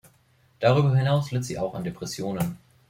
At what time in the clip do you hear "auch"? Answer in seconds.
1.59-1.75